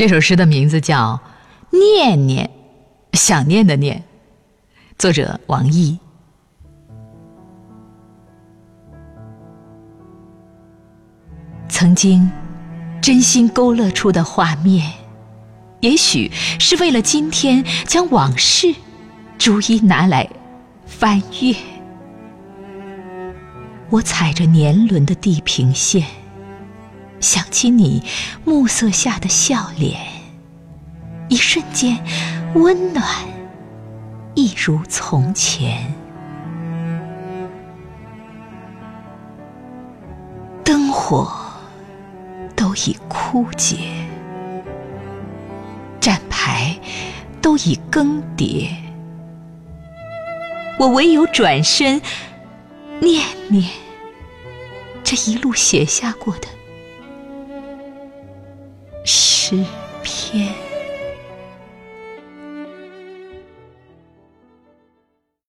[0.00, 1.20] 这首诗的名字叫
[1.78, 2.50] 《念念》，
[3.18, 4.02] 想念的念，
[4.96, 5.98] 作者王毅。
[11.68, 12.30] 曾经
[13.02, 14.90] 真心勾勒出的画面，
[15.80, 18.74] 也许是为了今天将往事
[19.36, 20.26] 逐一拿来
[20.86, 21.54] 翻阅。
[23.90, 26.02] 我踩着年轮的地平线。
[27.20, 28.02] 想起你
[28.44, 30.00] 暮色下的笑脸，
[31.28, 32.02] 一瞬间
[32.54, 33.04] 温暖，
[34.34, 35.94] 一如从前。
[40.64, 41.30] 灯火
[42.56, 43.76] 都已枯竭，
[46.00, 46.74] 站牌
[47.42, 48.70] 都已更迭，
[50.78, 52.00] 我唯有转身
[53.00, 53.68] 念念
[55.02, 56.46] 这一路写下过的。
[59.50, 59.64] 诗
[60.04, 60.69] 篇。